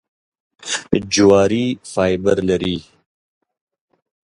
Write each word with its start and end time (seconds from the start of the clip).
جواري 1.13 1.65
فایبر 1.91 2.37
لري. 2.49 2.77